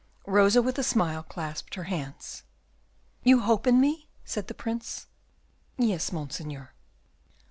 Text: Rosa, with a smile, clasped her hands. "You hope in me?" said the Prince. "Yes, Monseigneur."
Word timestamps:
Rosa, 0.25 0.63
with 0.63 0.79
a 0.79 0.83
smile, 0.83 1.21
clasped 1.21 1.75
her 1.75 1.83
hands. 1.83 2.41
"You 3.21 3.41
hope 3.41 3.67
in 3.67 3.79
me?" 3.79 4.07
said 4.25 4.47
the 4.47 4.55
Prince. 4.55 5.05
"Yes, 5.77 6.11
Monseigneur." 6.11 6.73